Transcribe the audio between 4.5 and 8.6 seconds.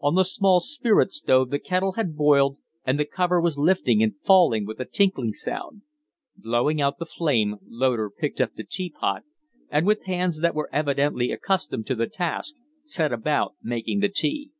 with a tinkling sound. Blowing out the flame, Loder picked up